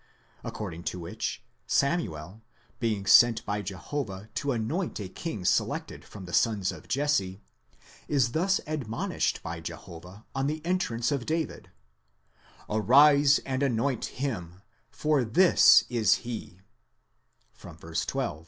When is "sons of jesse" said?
6.33-7.39